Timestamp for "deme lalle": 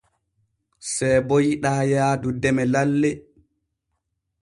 2.41-3.09